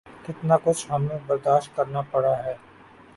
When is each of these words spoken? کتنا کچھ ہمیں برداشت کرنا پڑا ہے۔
کتنا 0.25 0.55
کچھ 0.63 0.85
ہمیں 0.91 1.17
برداشت 1.27 1.75
کرنا 1.75 2.01
پڑا 2.11 2.35
ہے۔ 2.45 2.55